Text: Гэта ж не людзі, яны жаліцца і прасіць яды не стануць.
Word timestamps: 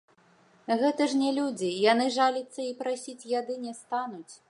Гэта 0.83 1.07
ж 1.11 1.19
не 1.19 1.29
людзі, 1.37 1.69
яны 1.91 2.09
жаліцца 2.17 2.61
і 2.67 2.75
прасіць 2.83 3.27
яды 3.39 3.63
не 3.69 3.73
стануць. 3.83 4.33